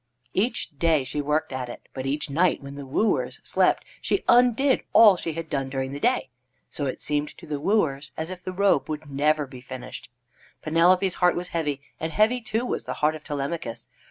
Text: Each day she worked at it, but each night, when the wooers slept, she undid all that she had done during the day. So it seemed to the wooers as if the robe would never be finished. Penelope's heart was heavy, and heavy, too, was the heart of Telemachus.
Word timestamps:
Each 0.33 0.67
day 0.79 1.03
she 1.03 1.21
worked 1.21 1.53
at 1.53 1.69
it, 1.69 1.87
but 1.93 2.07
each 2.07 2.27
night, 2.27 2.59
when 2.63 2.73
the 2.73 2.87
wooers 2.87 3.39
slept, 3.43 3.85
she 4.01 4.23
undid 4.27 4.81
all 4.93 5.13
that 5.13 5.21
she 5.21 5.33
had 5.33 5.47
done 5.47 5.69
during 5.69 5.91
the 5.91 5.99
day. 5.99 6.29
So 6.71 6.87
it 6.87 6.99
seemed 7.01 7.37
to 7.37 7.45
the 7.45 7.59
wooers 7.59 8.11
as 8.17 8.31
if 8.31 8.41
the 8.41 8.51
robe 8.51 8.89
would 8.89 9.11
never 9.11 9.45
be 9.45 9.61
finished. 9.61 10.09
Penelope's 10.63 11.13
heart 11.21 11.35
was 11.35 11.49
heavy, 11.49 11.81
and 11.99 12.11
heavy, 12.11 12.41
too, 12.41 12.65
was 12.65 12.85
the 12.85 12.95
heart 12.95 13.13
of 13.13 13.23
Telemachus. 13.23 13.89